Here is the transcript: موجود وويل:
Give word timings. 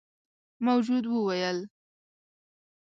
موجود 0.65 1.05
وويل: 1.13 1.57